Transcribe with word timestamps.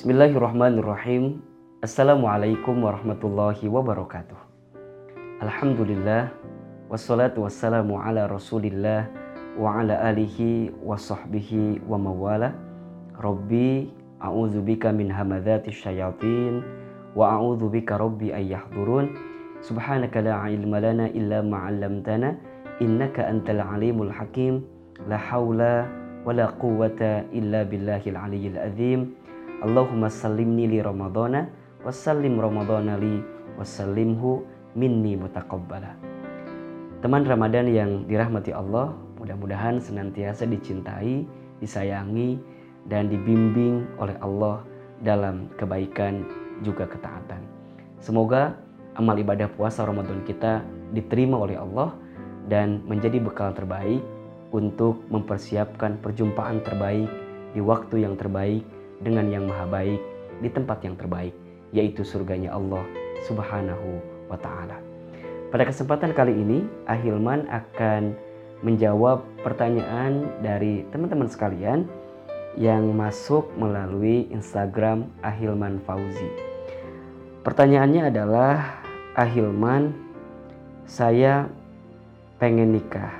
Bismillahirrahmanirrahim. 0.00 1.44
Assalamualaikum 1.84 2.72
warahmatullahi 2.80 3.68
wabarakatuh. 3.68 4.40
Alhamdulillah 5.44 6.32
wassalatu 6.88 7.44
wassalamu 7.44 8.00
ala 8.00 8.24
Rasulillah 8.24 9.12
wa 9.60 9.76
ala 9.76 10.00
alihi 10.08 10.72
wa 10.80 10.96
sahbihi 10.96 11.84
wa 11.84 12.00
mawala. 12.00 12.56
Rabbi 13.12 13.92
a'udzubika 14.24 14.88
min 14.88 15.12
hamadzati 15.12 15.68
syayatin 15.68 16.64
wa 17.12 17.36
a'udzubika 17.36 18.00
rabbi 18.00 18.32
ayyahdurun. 18.32 19.12
Subhanaka 19.60 20.24
la 20.24 20.48
ilma 20.48 20.80
lana 20.80 21.12
illa 21.12 21.44
ma 21.44 21.68
'allamtana 21.68 22.40
innaka 22.80 23.28
antal 23.28 23.60
alimul 23.60 24.08
hakim. 24.08 24.64
La 25.04 25.20
haula 25.20 25.84
wa 26.24 26.32
la 26.32 26.48
quwwata 26.56 27.28
illa 27.36 27.68
billahil 27.68 28.16
aliyyil 28.16 28.56
azim. 28.56 29.19
Allahumma 29.60 30.08
sallimni 30.08 30.64
li 30.64 30.80
ramadhana 30.80 31.44
wassallim 31.84 32.40
ramadhana 32.40 32.96
li 32.96 33.20
wassallimhu 33.60 34.40
minni 34.72 35.20
mutaqabbala. 35.20 36.00
Teman 37.04 37.24
Ramadan 37.24 37.68
yang 37.68 38.04
dirahmati 38.08 38.52
Allah, 38.56 38.92
mudah-mudahan 39.20 39.80
senantiasa 39.80 40.48
dicintai, 40.48 41.24
disayangi 41.60 42.40
dan 42.88 43.12
dibimbing 43.12 43.84
oleh 44.00 44.16
Allah 44.24 44.64
dalam 45.04 45.48
kebaikan 45.56 46.24
juga 46.64 46.88
ketaatan. 46.88 47.44
Semoga 48.00 48.56
amal 48.96 49.16
ibadah 49.20 49.48
puasa 49.52 49.84
Ramadan 49.84 50.24
kita 50.24 50.64
diterima 50.96 51.36
oleh 51.36 51.60
Allah 51.60 51.92
dan 52.48 52.80
menjadi 52.88 53.20
bekal 53.20 53.52
terbaik 53.52 54.00
untuk 54.56 55.04
mempersiapkan 55.12 56.00
perjumpaan 56.00 56.64
terbaik 56.64 57.08
di 57.52 57.60
waktu 57.60 58.08
yang 58.08 58.16
terbaik 58.16 58.64
dengan 59.00 59.26
yang 59.32 59.48
maha 59.48 59.66
baik 59.66 60.00
di 60.40 60.48
tempat 60.52 60.84
yang 60.84 60.96
terbaik 60.96 61.32
yaitu 61.72 62.04
surganya 62.04 62.52
Allah 62.52 62.84
Subhanahu 63.26 64.00
wa 64.28 64.38
taala. 64.38 64.78
Pada 65.50 65.66
kesempatan 65.66 66.14
kali 66.14 66.34
ini 66.36 66.62
Ahilman 66.86 67.50
akan 67.50 68.14
menjawab 68.62 69.24
pertanyaan 69.42 70.30
dari 70.44 70.86
teman-teman 70.92 71.26
sekalian 71.26 71.88
yang 72.58 72.90
masuk 72.94 73.50
melalui 73.56 74.30
Instagram 74.30 75.10
Ahilman 75.22 75.82
Fauzi. 75.82 76.30
Pertanyaannya 77.40 78.12
adalah 78.12 78.84
Ahilman, 79.16 79.96
saya 80.86 81.48
pengen 82.38 82.76
nikah. 82.76 83.10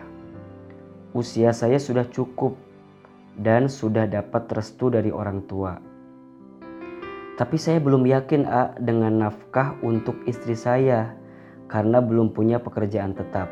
Usia 1.11 1.51
saya 1.51 1.83
sudah 1.83 2.07
cukup 2.07 2.55
dan 3.41 3.73
sudah 3.73 4.05
dapat 4.05 4.53
restu 4.53 4.93
dari 4.93 5.09
orang 5.09 5.41
tua. 5.49 5.81
Tapi 7.41 7.57
saya 7.57 7.81
belum 7.81 8.05
yakin 8.05 8.45
A 8.45 8.77
dengan 8.77 9.17
nafkah 9.25 9.81
untuk 9.81 10.21
istri 10.29 10.53
saya 10.53 11.17
karena 11.73 12.05
belum 12.05 12.37
punya 12.37 12.61
pekerjaan 12.61 13.17
tetap. 13.17 13.49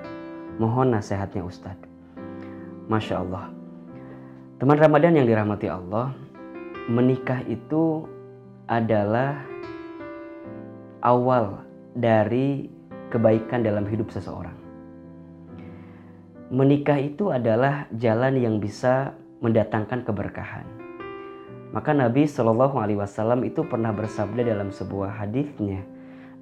Mohon 0.60 1.00
nasihatnya 1.00 1.41
Ustadz. 1.41 1.88
Masya 2.93 3.25
Allah. 3.25 3.48
Teman 4.60 4.77
Ramadan 4.77 5.16
yang 5.16 5.25
dirahmati 5.25 5.72
Allah, 5.72 6.12
menikah 6.91 7.41
itu 7.48 8.04
adalah 8.69 9.41
awal 11.00 11.65
dari 11.97 12.69
kebaikan 13.09 13.65
dalam 13.65 13.88
hidup 13.88 14.12
seseorang. 14.12 14.56
Menikah 16.53 17.00
itu 17.00 17.32
adalah 17.32 17.88
jalan 17.97 18.37
yang 18.37 18.56
bisa 18.60 19.16
mendatangkan 19.38 20.03
keberkahan. 20.03 20.66
Maka 21.69 21.93
Nabi 21.93 22.25
Shallallahu 22.25 22.81
Alaihi 22.81 22.99
Wasallam 22.99 23.44
itu 23.44 23.60
pernah 23.66 23.93
bersabda 23.93 24.41
dalam 24.41 24.72
sebuah 24.72 25.21
hadisnya, 25.21 25.84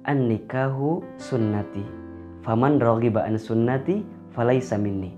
an 0.07 0.31
nikahu 0.31 1.03
sunnati, 1.19 1.83
faman 2.47 2.79
rogiba 2.79 3.27
an 3.27 3.35
sunnati, 3.35 4.07
falaisa 4.31 4.79
minni. 4.79 5.11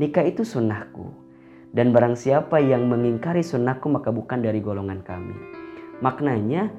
Nikah 0.00 0.24
itu 0.24 0.48
sunnahku, 0.48 1.12
dan 1.76 1.92
barang 1.92 2.16
siapa 2.16 2.56
yang 2.56 2.88
mengingkari 2.88 3.44
sunnahku 3.44 3.92
maka 3.92 4.08
bukan 4.08 4.40
dari 4.40 4.64
golongan 4.64 5.04
kami. 5.04 5.36
Maknanya 6.00 6.72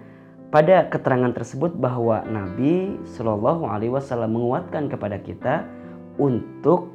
pada 0.50 0.90
keterangan 0.90 1.32
tersebut 1.32 1.78
bahwa 1.78 2.26
Nabi 2.26 2.98
Shallallahu 3.14 3.70
Alaihi 3.70 3.94
Wasallam 3.94 4.36
menguatkan 4.36 4.90
kepada 4.90 5.22
kita 5.22 5.70
untuk 6.18 6.92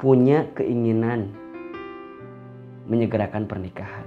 punya 0.00 0.48
keinginan 0.56 1.30
menyegerakan 2.88 3.44
pernikahan. 3.46 4.04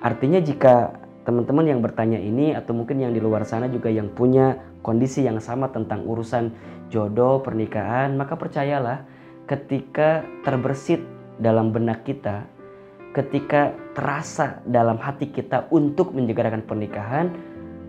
Artinya 0.00 0.40
jika 0.40 0.96
teman-teman 1.28 1.68
yang 1.68 1.80
bertanya 1.84 2.16
ini 2.16 2.56
atau 2.56 2.72
mungkin 2.72 3.02
yang 3.04 3.12
di 3.12 3.20
luar 3.20 3.44
sana 3.44 3.68
juga 3.68 3.92
yang 3.92 4.08
punya 4.16 4.56
kondisi 4.80 5.28
yang 5.28 5.36
sama 5.38 5.68
tentang 5.68 6.08
urusan 6.08 6.50
jodoh, 6.88 7.44
pernikahan, 7.44 8.16
maka 8.16 8.34
percayalah 8.34 9.04
ketika 9.44 10.24
terbersit 10.42 11.04
dalam 11.36 11.70
benak 11.70 12.08
kita, 12.08 12.48
ketika 13.12 13.76
terasa 13.92 14.64
dalam 14.64 14.96
hati 14.96 15.28
kita 15.28 15.68
untuk 15.68 16.16
menyegerakan 16.16 16.64
pernikahan, 16.64 17.28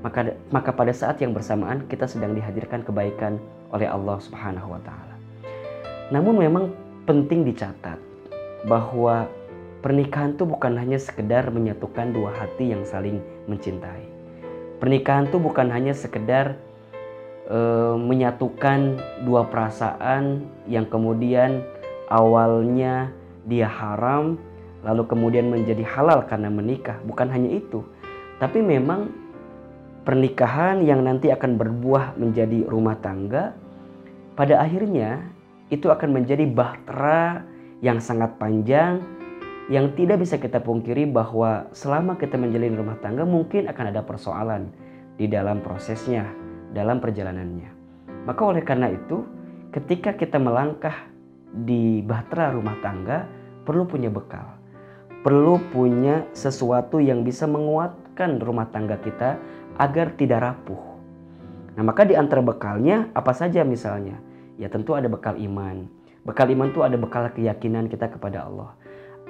maka 0.02 0.34
maka 0.50 0.74
pada 0.74 0.92
saat 0.92 1.22
yang 1.22 1.32
bersamaan 1.32 1.86
kita 1.86 2.10
sedang 2.10 2.34
dihadirkan 2.34 2.82
kebaikan 2.82 3.38
oleh 3.70 3.86
Allah 3.86 4.18
Subhanahu 4.18 4.74
wa 4.74 4.82
taala. 4.82 5.16
Namun 6.10 6.42
memang 6.42 6.66
penting 7.06 7.48
dicatat 7.48 7.98
bahwa 8.68 9.30
Pernikahan 9.82 10.38
itu 10.38 10.46
bukan 10.46 10.78
hanya 10.78 11.02
sekedar 11.02 11.50
menyatukan 11.50 12.14
dua 12.14 12.30
hati 12.38 12.70
yang 12.70 12.86
saling 12.86 13.18
mencintai. 13.50 14.06
Pernikahan 14.78 15.26
itu 15.26 15.42
bukan 15.42 15.74
hanya 15.74 15.98
sekedar 15.98 16.54
e, 17.50 17.60
menyatukan 17.98 19.02
dua 19.26 19.50
perasaan 19.50 20.46
yang 20.70 20.86
kemudian 20.86 21.66
awalnya 22.14 23.10
dia 23.50 23.66
haram 23.66 24.38
lalu 24.86 25.06
kemudian 25.10 25.50
menjadi 25.50 25.82
halal 25.82 26.30
karena 26.30 26.54
menikah. 26.54 27.02
Bukan 27.02 27.34
hanya 27.34 27.50
itu, 27.50 27.82
tapi 28.38 28.62
memang 28.62 29.10
pernikahan 30.06 30.86
yang 30.86 31.02
nanti 31.02 31.34
akan 31.34 31.58
berbuah 31.58 32.22
menjadi 32.22 32.66
rumah 32.70 32.98
tangga 33.02 33.54
pada 34.34 34.62
akhirnya 34.62 35.26
itu 35.74 35.90
akan 35.90 36.22
menjadi 36.22 36.46
bahtera 36.50 37.46
yang 37.82 37.98
sangat 38.02 38.38
panjang 38.42 39.02
yang 39.72 39.96
tidak 39.96 40.20
bisa 40.20 40.36
kita 40.36 40.60
pungkiri 40.60 41.08
bahwa 41.08 41.72
selama 41.72 42.20
kita 42.20 42.36
menjalin 42.36 42.76
rumah 42.76 43.00
tangga 43.00 43.24
mungkin 43.24 43.72
akan 43.72 43.96
ada 43.96 44.04
persoalan 44.04 44.68
di 45.16 45.32
dalam 45.32 45.64
prosesnya, 45.64 46.28
dalam 46.76 47.00
perjalanannya. 47.00 47.72
Maka 48.28 48.42
oleh 48.44 48.68
karena 48.68 48.92
itu, 48.92 49.24
ketika 49.72 50.12
kita 50.20 50.36
melangkah 50.44 51.08
di 51.56 52.04
bahtera 52.04 52.52
rumah 52.52 52.76
tangga, 52.84 53.24
perlu 53.64 53.88
punya 53.88 54.12
bekal. 54.12 54.60
Perlu 55.24 55.64
punya 55.72 56.28
sesuatu 56.36 57.00
yang 57.00 57.24
bisa 57.24 57.48
menguatkan 57.48 58.44
rumah 58.44 58.68
tangga 58.76 59.00
kita 59.00 59.40
agar 59.80 60.20
tidak 60.20 60.52
rapuh. 60.52 60.84
Nah, 61.80 61.84
maka 61.88 62.04
di 62.04 62.20
antara 62.20 62.44
bekalnya 62.44 63.08
apa 63.16 63.32
saja 63.32 63.64
misalnya? 63.64 64.20
Ya 64.60 64.68
tentu 64.68 65.00
ada 65.00 65.08
bekal 65.08 65.40
iman. 65.40 65.88
Bekal 66.28 66.52
iman 66.52 66.76
itu 66.76 66.84
ada 66.84 67.00
bekal 67.00 67.32
keyakinan 67.32 67.88
kita 67.88 68.12
kepada 68.12 68.52
Allah 68.52 68.81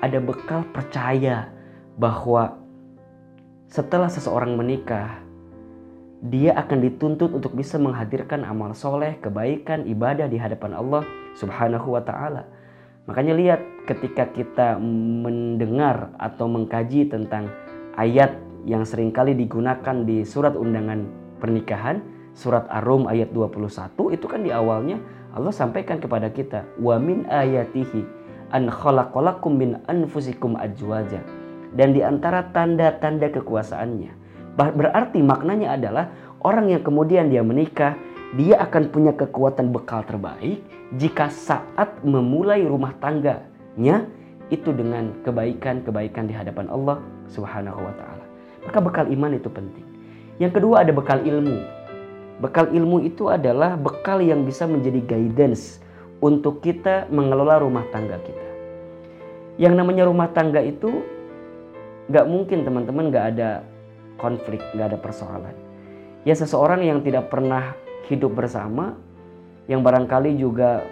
ada 0.01 0.17
bekal 0.17 0.65
percaya 0.73 1.53
bahwa 1.95 2.57
setelah 3.69 4.09
seseorang 4.09 4.57
menikah, 4.57 5.21
dia 6.21 6.53
akan 6.53 6.85
dituntut 6.85 7.33
untuk 7.33 7.55
bisa 7.55 7.81
menghadirkan 7.81 8.45
amal 8.45 8.75
soleh, 8.75 9.17
kebaikan, 9.21 9.87
ibadah 9.89 10.27
di 10.29 10.37
hadapan 10.37 10.77
Allah 10.77 11.01
Subhanahu 11.37 11.97
wa 11.97 12.01
Ta'ala. 12.03 12.45
Makanya, 13.09 13.33
lihat 13.33 13.61
ketika 13.89 14.29
kita 14.29 14.77
mendengar 14.77 16.13
atau 16.21 16.45
mengkaji 16.45 17.09
tentang 17.09 17.49
ayat 17.97 18.37
yang 18.69 18.85
sering 18.85 19.09
kali 19.09 19.33
digunakan 19.33 20.05
di 20.05 20.21
surat 20.21 20.53
undangan 20.53 21.09
pernikahan, 21.41 22.05
surat 22.37 22.69
Ar-Rum 22.69 23.09
ayat 23.09 23.33
21, 23.33 24.13
itu 24.13 24.25
kan 24.29 24.45
di 24.45 24.53
awalnya 24.53 25.01
Allah 25.33 25.49
sampaikan 25.49 25.97
kepada 25.97 26.29
kita, 26.29 26.67
"Wa 26.77 27.01
min 27.01 27.25
ayatihi 27.25 28.20
an 28.51 28.69
khalaqalakum 28.69 29.57
min 29.57 29.79
anfusikum 29.87 30.59
ajwaja. 30.59 31.23
Dan 31.71 31.95
di 31.95 32.03
antara 32.03 32.51
tanda-tanda 32.51 33.31
kekuasaannya. 33.31 34.11
Berarti 34.59 35.23
maknanya 35.23 35.79
adalah 35.79 36.11
orang 36.43 36.75
yang 36.75 36.83
kemudian 36.83 37.31
dia 37.31 37.39
menikah, 37.39 37.95
dia 38.35 38.59
akan 38.59 38.91
punya 38.91 39.15
kekuatan 39.15 39.71
bekal 39.71 40.03
terbaik 40.03 40.59
jika 40.99 41.31
saat 41.31 42.03
memulai 42.03 42.67
rumah 42.67 42.91
tangganya 42.99 44.03
itu 44.51 44.75
dengan 44.75 45.15
kebaikan-kebaikan 45.23 46.27
di 46.27 46.35
hadapan 46.35 46.67
Allah 46.67 46.99
Subhanahu 47.31 47.79
wa 47.79 47.93
taala. 47.95 48.25
Maka 48.67 48.79
bekal 48.83 49.05
iman 49.07 49.31
itu 49.31 49.47
penting. 49.47 49.87
Yang 50.43 50.59
kedua 50.59 50.83
ada 50.83 50.91
bekal 50.91 51.23
ilmu. 51.23 51.59
Bekal 52.43 52.67
ilmu 52.75 53.07
itu 53.07 53.31
adalah 53.31 53.79
bekal 53.79 54.19
yang 54.19 54.43
bisa 54.43 54.67
menjadi 54.67 54.99
guidance 55.05 55.79
untuk 56.21 56.61
kita 56.61 57.09
mengelola 57.09 57.59
rumah 57.59 57.83
tangga 57.89 58.21
kita. 58.21 58.49
Yang 59.57 59.73
namanya 59.75 60.03
rumah 60.05 60.29
tangga 60.31 60.61
itu 60.61 61.01
gak 62.07 62.29
mungkin 62.29 62.63
teman-teman 62.63 63.09
gak 63.09 63.25
ada 63.35 63.49
konflik, 64.21 64.61
nggak 64.77 64.93
ada 64.93 64.99
persoalan. 65.01 65.55
Ya 66.21 66.37
seseorang 66.37 66.85
yang 66.85 67.01
tidak 67.01 67.33
pernah 67.33 67.73
hidup 68.05 68.37
bersama, 68.37 68.93
yang 69.65 69.81
barangkali 69.81 70.37
juga 70.37 70.85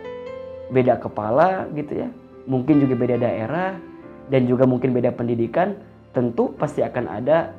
beda 0.74 0.98
kepala 0.98 1.70
gitu 1.78 2.06
ya, 2.06 2.10
mungkin 2.50 2.82
juga 2.82 2.98
beda 2.98 3.16
daerah, 3.22 3.78
dan 4.34 4.50
juga 4.50 4.66
mungkin 4.66 4.90
beda 4.90 5.14
pendidikan, 5.14 5.78
tentu 6.10 6.58
pasti 6.58 6.82
akan 6.82 7.06
ada 7.06 7.54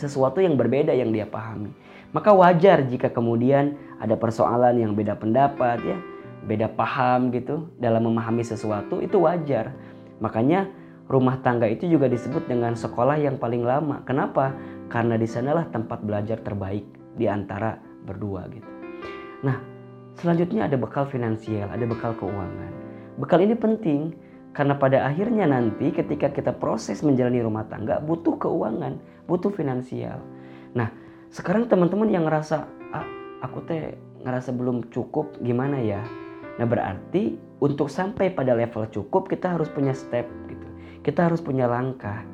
sesuatu 0.00 0.40
yang 0.40 0.56
berbeda 0.56 0.96
yang 0.96 1.12
dia 1.12 1.28
pahami. 1.28 1.68
Maka 2.16 2.32
wajar 2.32 2.88
jika 2.88 3.12
kemudian 3.12 3.76
ada 4.00 4.16
persoalan 4.16 4.80
yang 4.80 4.96
beda 4.96 5.20
pendapat 5.20 5.76
ya, 5.84 5.98
beda 6.46 6.70
paham 6.72 7.34
gitu 7.34 7.68
dalam 7.76 8.06
memahami 8.06 8.46
sesuatu 8.46 9.02
itu 9.02 9.18
wajar. 9.18 9.74
Makanya 10.22 10.70
rumah 11.10 11.38
tangga 11.42 11.66
itu 11.66 11.86
juga 11.86 12.06
disebut 12.06 12.46
dengan 12.46 12.74
sekolah 12.74 13.18
yang 13.18 13.38
paling 13.38 13.66
lama. 13.66 14.02
Kenapa? 14.06 14.54
Karena 14.86 15.18
di 15.18 15.26
sanalah 15.26 15.66
tempat 15.70 16.02
belajar 16.06 16.38
terbaik 16.42 16.86
di 17.18 17.26
antara 17.26 17.78
berdua 18.06 18.46
gitu. 18.54 18.70
Nah, 19.42 19.58
selanjutnya 20.14 20.70
ada 20.70 20.78
bekal 20.78 21.06
finansial, 21.10 21.66
ada 21.70 21.82
bekal 21.84 22.14
keuangan. 22.14 22.72
Bekal 23.18 23.42
ini 23.42 23.54
penting 23.58 24.14
karena 24.56 24.72
pada 24.72 25.04
akhirnya 25.04 25.44
nanti 25.44 25.92
ketika 25.92 26.32
kita 26.32 26.54
proses 26.56 27.04
menjalani 27.04 27.44
rumah 27.44 27.68
tangga 27.68 28.00
butuh 28.00 28.40
keuangan, 28.40 28.96
butuh 29.28 29.52
finansial. 29.52 30.22
Nah, 30.72 30.88
sekarang 31.28 31.68
teman-teman 31.68 32.08
yang 32.08 32.24
ngerasa 32.24 32.64
ah, 32.94 33.06
aku 33.44 33.60
teh 33.68 33.96
ngerasa 34.24 34.56
belum 34.56 34.88
cukup 34.88 35.36
gimana 35.44 35.76
ya? 35.82 36.00
Nah, 36.56 36.66
berarti 36.68 37.36
untuk 37.60 37.92
sampai 37.92 38.32
pada 38.32 38.56
level 38.56 38.88
cukup 38.88 39.28
kita 39.28 39.56
harus 39.56 39.68
punya 39.68 39.92
step 39.92 40.24
gitu. 40.48 40.66
Kita 41.04 41.28
harus 41.28 41.40
punya 41.44 41.68
langkah. 41.68 42.24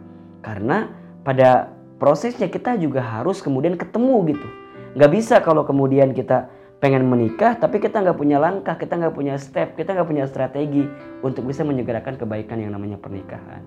Karena 0.42 0.90
pada 1.22 1.70
prosesnya 2.02 2.50
kita 2.50 2.74
juga 2.82 2.98
harus 2.98 3.38
kemudian 3.38 3.78
ketemu 3.78 4.34
gitu 4.34 4.48
nggak 4.98 5.10
bisa 5.14 5.38
kalau 5.38 5.62
kemudian 5.62 6.10
kita 6.10 6.50
pengen 6.82 7.06
menikah 7.06 7.54
tapi 7.54 7.78
kita 7.78 8.02
nggak 8.02 8.18
punya 8.18 8.42
langkah 8.42 8.74
kita 8.74 8.98
nggak 8.98 9.14
punya 9.14 9.38
step 9.38 9.78
kita 9.78 9.94
nggak 9.94 10.10
punya 10.10 10.26
strategi 10.26 10.82
untuk 11.22 11.46
bisa 11.46 11.62
menyegerakan 11.62 12.18
kebaikan 12.18 12.58
yang 12.58 12.74
namanya 12.74 12.98
pernikahan 12.98 13.62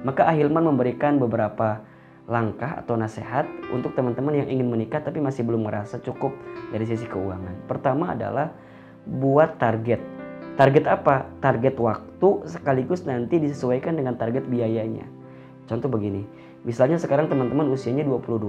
maka 0.00 0.24
Ahilman 0.32 0.64
memberikan 0.64 1.20
beberapa 1.20 1.84
langkah 2.24 2.80
atau 2.80 2.96
nasihat 2.96 3.44
untuk 3.68 3.92
teman-teman 3.92 4.40
yang 4.40 4.48
ingin 4.48 4.72
menikah 4.72 5.04
tapi 5.04 5.20
masih 5.20 5.44
belum 5.44 5.68
merasa 5.68 6.00
cukup 6.00 6.32
dari 6.72 6.88
sisi 6.88 7.04
keuangan 7.04 7.68
pertama 7.68 8.16
adalah 8.16 8.48
buat 9.04 9.60
target 9.60 10.00
target 10.54 10.84
apa 10.88 11.28
target 11.38 11.76
waktu 11.76 12.28
sekaligus 12.48 13.04
nanti 13.04 13.40
disesuaikan 13.42 13.98
dengan 13.98 14.16
target 14.16 14.46
biayanya 14.48 15.04
contoh 15.68 15.88
begini 15.88 16.24
Misalnya 16.64 16.96
sekarang 16.96 17.28
teman-teman 17.28 17.68
usianya 17.68 18.08
22, 18.08 18.40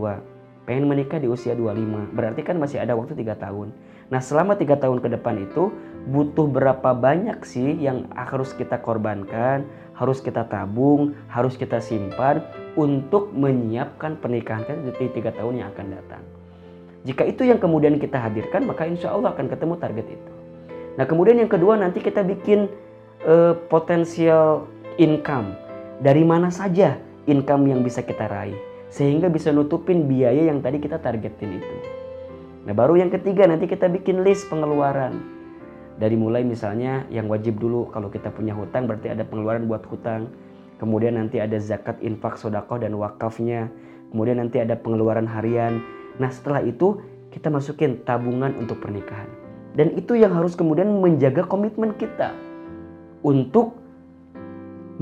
pengen 0.64 0.88
menikah 0.88 1.20
di 1.20 1.28
usia 1.28 1.52
25, 1.52 2.16
berarti 2.16 2.48
kan 2.48 2.56
masih 2.56 2.80
ada 2.80 2.96
waktu 2.96 3.12
3 3.12 3.36
tahun. 3.36 3.76
Nah 4.08 4.24
selama 4.24 4.56
3 4.56 4.80
tahun 4.80 5.04
ke 5.04 5.20
depan 5.20 5.36
itu 5.44 5.68
butuh 6.08 6.48
berapa 6.48 6.96
banyak 6.96 7.44
sih 7.44 7.76
yang 7.76 8.08
harus 8.16 8.56
kita 8.56 8.80
korbankan, 8.80 9.68
harus 10.00 10.24
kita 10.24 10.48
tabung, 10.48 11.12
harus 11.28 11.60
kita 11.60 11.84
simpan 11.84 12.40
untuk 12.80 13.36
menyiapkan 13.36 14.16
pernikahan 14.16 14.64
kita 14.64 14.80
di 14.96 15.12
3 15.20 15.36
tahun 15.36 15.54
yang 15.60 15.68
akan 15.76 15.88
datang. 15.92 16.24
Jika 17.04 17.28
itu 17.28 17.44
yang 17.44 17.60
kemudian 17.60 18.00
kita 18.00 18.16
hadirkan, 18.16 18.64
maka 18.64 18.88
insya 18.88 19.12
Allah 19.12 19.36
akan 19.36 19.52
ketemu 19.52 19.76
target 19.76 20.08
itu. 20.08 20.35
Nah 20.96 21.06
kemudian 21.08 21.40
yang 21.40 21.52
kedua 21.52 21.76
nanti 21.76 22.00
kita 22.00 22.24
bikin 22.24 22.72
uh, 23.28 23.56
potensial 23.68 24.68
income. 24.96 25.56
Dari 26.00 26.28
mana 26.28 26.52
saja 26.52 27.00
income 27.26 27.72
yang 27.72 27.80
bisa 27.84 28.04
kita 28.04 28.28
raih 28.28 28.58
sehingga 28.96 29.28
bisa 29.28 29.52
nutupin 29.52 30.08
biaya 30.08 30.48
yang 30.48 30.64
tadi 30.64 30.80
kita 30.80 31.02
targetin 31.04 31.60
itu. 31.60 31.76
Nah, 32.66 32.74
baru 32.74 32.98
yang 32.98 33.12
ketiga 33.12 33.46
nanti 33.46 33.68
kita 33.68 33.92
bikin 33.92 34.24
list 34.24 34.48
pengeluaran. 34.48 35.20
Dari 35.96 36.16
mulai 36.16 36.44
misalnya 36.44 37.08
yang 37.12 37.28
wajib 37.28 37.60
dulu 37.60 37.88
kalau 37.92 38.12
kita 38.12 38.32
punya 38.32 38.52
hutang 38.52 38.88
berarti 38.88 39.12
ada 39.12 39.28
pengeluaran 39.28 39.68
buat 39.68 39.84
hutang. 39.88 40.32
Kemudian 40.76 41.16
nanti 41.16 41.40
ada 41.40 41.56
zakat, 41.56 42.00
infak, 42.04 42.36
sodakoh 42.36 42.80
dan 42.80 42.96
wakafnya. 43.00 43.72
Kemudian 44.12 44.44
nanti 44.44 44.60
ada 44.60 44.76
pengeluaran 44.76 45.28
harian. 45.28 45.80
Nah 46.20 46.28
setelah 46.32 46.64
itu 46.64 47.00
kita 47.32 47.48
masukin 47.52 48.04
tabungan 48.04 48.56
untuk 48.60 48.80
pernikahan. 48.84 49.45
Dan 49.76 49.92
itu 50.00 50.16
yang 50.16 50.32
harus 50.32 50.56
kemudian 50.56 50.88
menjaga 51.04 51.44
komitmen 51.44 51.92
kita 52.00 52.32
untuk 53.22 53.76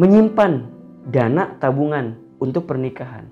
menyimpan 0.02 0.66
dana 1.14 1.54
tabungan 1.62 2.18
untuk 2.42 2.66
pernikahan. 2.66 3.30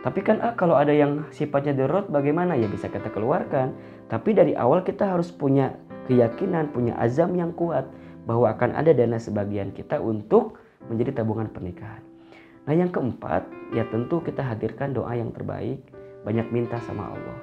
Tapi 0.00 0.22
kan 0.22 0.38
ah, 0.40 0.54
kalau 0.54 0.78
ada 0.78 0.94
yang 0.94 1.28
sifatnya 1.34 1.76
darurat 1.76 2.08
bagaimana 2.08 2.56
ya 2.56 2.70
bisa 2.70 2.88
kita 2.88 3.12
keluarkan. 3.12 3.74
Tapi 4.06 4.32
dari 4.32 4.54
awal 4.54 4.86
kita 4.86 5.02
harus 5.02 5.34
punya 5.34 5.74
keyakinan, 6.06 6.70
punya 6.70 6.94
azam 6.96 7.34
yang 7.34 7.50
kuat 7.52 7.90
bahwa 8.22 8.54
akan 8.54 8.78
ada 8.78 8.94
dana 8.94 9.18
sebagian 9.18 9.74
kita 9.74 9.98
untuk 9.98 10.62
menjadi 10.86 11.20
tabungan 11.20 11.50
pernikahan. 11.50 12.00
Nah 12.66 12.74
yang 12.74 12.90
keempat 12.94 13.46
ya 13.74 13.82
tentu 13.90 14.22
kita 14.22 14.46
hadirkan 14.46 14.94
doa 14.94 15.10
yang 15.18 15.34
terbaik, 15.34 15.82
banyak 16.22 16.46
minta 16.54 16.78
sama 16.86 17.10
Allah. 17.10 17.38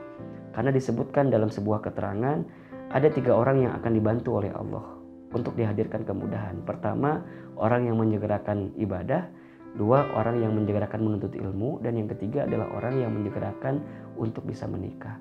Karena 0.56 0.72
disebutkan 0.72 1.28
dalam 1.28 1.52
sebuah 1.52 1.84
keterangan 1.84 2.48
ada 2.94 3.10
tiga 3.10 3.34
orang 3.34 3.66
yang 3.66 3.74
akan 3.82 3.92
dibantu 3.98 4.38
oleh 4.38 4.54
Allah 4.54 4.86
untuk 5.34 5.58
dihadirkan 5.58 6.06
kemudahan. 6.06 6.62
Pertama, 6.62 7.26
orang 7.58 7.90
yang 7.90 7.98
menyegerakan 7.98 8.70
ibadah, 8.78 9.34
dua 9.74 10.06
orang 10.14 10.46
yang 10.46 10.54
menyegerakan 10.54 11.02
menuntut 11.02 11.34
ilmu, 11.34 11.82
dan 11.82 11.98
yang 11.98 12.06
ketiga 12.14 12.46
adalah 12.46 12.70
orang 12.78 13.02
yang 13.02 13.10
menyegerakan 13.10 13.82
untuk 14.14 14.46
bisa 14.46 14.70
menikah. 14.70 15.18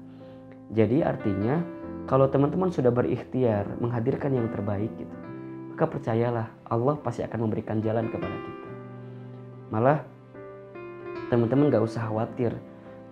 Jadi 0.77 1.01
artinya 1.01 1.65
kalau 2.05 2.29
teman-teman 2.29 2.69
sudah 2.69 2.93
berikhtiar 2.93 3.65
menghadirkan 3.81 4.37
yang 4.37 4.53
terbaik 4.53 4.93
gitu, 5.01 5.17
maka 5.73 5.89
percayalah 5.89 6.53
Allah 6.69 6.97
pasti 7.01 7.25
akan 7.25 7.49
memberikan 7.49 7.81
jalan 7.81 8.13
kepada 8.13 8.37
kita. 8.37 8.69
Malah 9.73 9.99
teman-teman 11.33 11.73
gak 11.73 11.89
usah 11.89 12.05
khawatir 12.05 12.53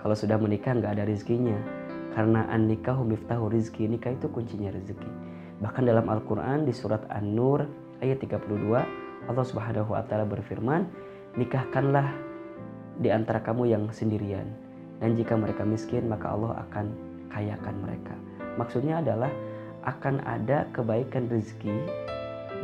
kalau 0.05 0.13
sudah 0.13 0.37
menikah 0.37 0.77
nggak 0.77 0.93
ada 0.93 1.09
rezekinya 1.09 1.80
karena 2.15 2.47
an 2.51 2.67
nikahu 2.67 3.07
miftahu 3.07 3.51
rizki 3.51 3.87
nikah 3.87 4.15
itu 4.15 4.27
kuncinya 4.31 4.75
rezeki. 4.75 5.11
Bahkan 5.61 5.85
dalam 5.85 6.09
Al-Quran 6.09 6.65
di 6.65 6.73
surat 6.73 7.05
An-Nur 7.13 7.69
ayat 8.01 8.25
32 8.25 9.29
Allah 9.29 9.45
subhanahu 9.45 9.93
wa 9.93 10.01
ta'ala 10.09 10.25
berfirman 10.25 10.89
Nikahkanlah 11.37 12.11
di 12.99 13.13
antara 13.13 13.45
kamu 13.45 13.69
yang 13.69 13.85
sendirian 13.93 14.49
Dan 14.99 15.15
jika 15.21 15.37
mereka 15.37 15.63
miskin 15.69 16.09
maka 16.09 16.33
Allah 16.33 16.65
akan 16.65 16.87
kayakan 17.29 17.77
mereka. 17.85 18.17
Maksudnya 18.57 19.05
adalah 19.05 19.29
akan 19.85 20.25
ada 20.25 20.65
kebaikan 20.73 21.29
rezeki 21.29 21.77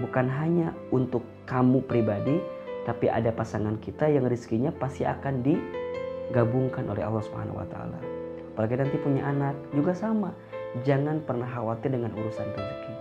Bukan 0.01 0.27
hanya 0.33 0.73
untuk 0.89 1.21
kamu 1.45 1.85
pribadi 1.85 2.41
Tapi 2.89 3.13
ada 3.13 3.29
pasangan 3.29 3.77
kita 3.77 4.09
yang 4.09 4.25
rezekinya 4.25 4.73
pasti 4.73 5.05
akan 5.05 5.45
digabungkan 5.45 6.89
oleh 6.89 7.05
Allah 7.05 7.21
subhanahu 7.21 7.61
wa 7.61 7.69
ta'ala 7.69 8.16
Apalagi 8.57 8.81
nanti 8.81 8.97
punya 8.97 9.21
anak 9.29 9.53
juga 9.77 9.93
sama 9.93 10.33
jangan 10.81 11.21
pernah 11.29 11.45
khawatir 11.45 11.93
dengan 11.93 12.09
urusan 12.17 12.57
rezeki. 12.57 12.93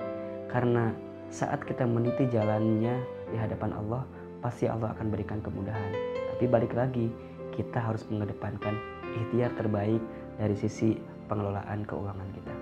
Karena 0.52 0.92
saat 1.32 1.64
kita 1.64 1.88
meniti 1.88 2.28
jalannya 2.28 3.00
di 3.32 3.40
hadapan 3.40 3.72
Allah, 3.72 4.04
pasti 4.44 4.68
Allah 4.68 4.92
akan 4.92 5.08
berikan 5.16 5.40
kemudahan. 5.40 5.96
Tapi 6.36 6.44
balik 6.52 6.76
lagi, 6.76 7.08
kita 7.56 7.80
harus 7.80 8.04
mengedepankan 8.12 8.76
ikhtiar 9.16 9.56
terbaik 9.56 10.04
dari 10.36 10.60
sisi 10.60 11.00
pengelolaan 11.32 11.88
keuangan 11.88 12.30
kita. 12.36 12.54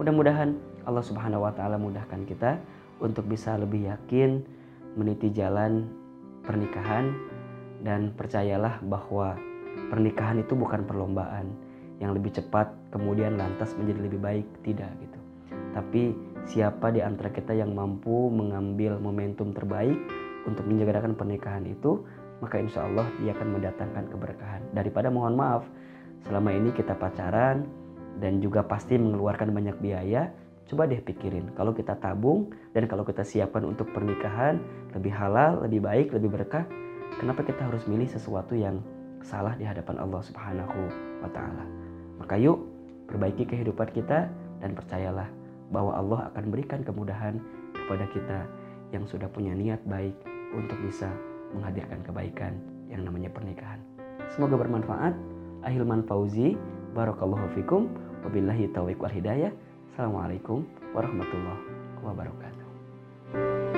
Mudah-mudahan 0.00 0.56
Allah 0.88 1.04
Subhanahu 1.04 1.44
wa 1.44 1.52
taala 1.52 1.76
mudahkan 1.76 2.24
kita 2.24 2.56
untuk 3.04 3.28
bisa 3.28 3.60
lebih 3.60 3.92
yakin 3.92 4.40
meniti 4.96 5.28
jalan 5.28 5.92
pernikahan 6.40 7.12
dan 7.84 8.16
percayalah 8.16 8.80
bahwa 8.80 9.36
pernikahan 9.92 10.40
itu 10.40 10.56
bukan 10.56 10.88
perlombaan 10.88 11.52
yang 12.00 12.16
lebih 12.16 12.32
cepat 12.32 12.72
kemudian 12.90 13.36
lantas 13.36 13.76
menjadi 13.76 14.00
lebih 14.08 14.20
baik. 14.20 14.46
Tidak 14.64 14.90
gitu. 15.04 15.18
Tapi 15.76 16.02
siapa 16.48 16.90
di 16.90 17.04
antara 17.04 17.30
kita 17.30 17.54
yang 17.54 17.76
mampu 17.76 18.32
mengambil 18.32 18.96
momentum 18.98 19.52
terbaik 19.52 19.94
untuk 20.48 20.64
menjegarakan 20.66 21.14
pernikahan 21.14 21.68
itu 21.68 22.02
maka 22.40 22.56
insya 22.56 22.88
Allah 22.88 23.04
dia 23.20 23.36
akan 23.36 23.48
mendatangkan 23.60 24.04
keberkahan. 24.08 24.62
Daripada 24.72 25.12
mohon 25.12 25.36
maaf 25.36 25.68
selama 26.24 26.56
ini 26.56 26.72
kita 26.72 26.96
pacaran 26.96 27.68
dan 28.18 28.40
juga 28.40 28.64
pasti 28.64 28.96
mengeluarkan 28.96 29.52
banyak 29.52 29.76
biaya 29.78 30.32
coba 30.66 30.88
deh 30.88 31.04
pikirin. 31.04 31.52
Kalau 31.52 31.76
kita 31.76 32.00
tabung 32.00 32.48
dan 32.72 32.88
kalau 32.88 33.04
kita 33.04 33.20
siapkan 33.20 33.62
untuk 33.68 33.92
pernikahan 33.92 34.56
lebih 34.96 35.12
halal 35.12 35.60
lebih 35.68 35.84
baik 35.84 36.16
lebih 36.16 36.32
berkah 36.32 36.64
kenapa 37.20 37.44
kita 37.44 37.68
harus 37.68 37.84
milih 37.84 38.08
sesuatu 38.08 38.56
yang 38.56 38.80
salah 39.20 39.52
di 39.60 39.68
hadapan 39.68 40.00
Allah 40.00 40.22
Subhanahu 40.24 40.80
wa 41.20 41.28
taala 41.28 41.89
maka 42.20 42.36
yuk 42.36 42.60
perbaiki 43.08 43.48
kehidupan 43.48 43.88
kita 43.96 44.28
dan 44.60 44.76
percayalah 44.76 45.26
bahwa 45.72 45.96
Allah 45.96 46.20
akan 46.30 46.44
berikan 46.52 46.84
kemudahan 46.84 47.40
kepada 47.72 48.04
kita 48.12 48.38
yang 48.92 49.08
sudah 49.08 49.26
punya 49.32 49.56
niat 49.56 49.80
baik 49.88 50.14
untuk 50.52 50.76
bisa 50.84 51.08
menghadirkan 51.56 52.02
kebaikan 52.04 52.52
yang 52.90 53.06
namanya 53.06 53.30
pernikahan. 53.30 53.78
Semoga 54.34 54.58
bermanfaat. 54.58 55.14
Ahilman 55.66 56.06
Fauzi. 56.06 56.58
Barakallahu 56.94 57.54
fikum. 57.54 57.86
Wabillahi 58.26 58.70
taufiq 58.74 58.98
wal 58.98 59.14
hidayah. 59.14 59.54
Assalamualaikum 59.94 60.66
warahmatullahi 60.94 61.62
wabarakatuh. 62.02 63.69